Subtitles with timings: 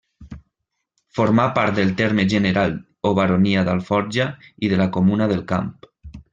[1.17, 2.75] Formà part del terme general
[3.09, 4.29] o baronia d'Alforja
[4.67, 5.73] i de la Comuna del Camp.